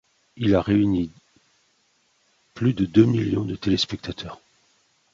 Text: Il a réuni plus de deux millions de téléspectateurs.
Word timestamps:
Il 0.35 0.55
a 0.55 0.61
réuni 0.63 1.11
plus 2.55 2.73
de 2.73 2.85
deux 2.87 3.05
millions 3.05 3.45
de 3.45 3.55
téléspectateurs. 3.55 4.41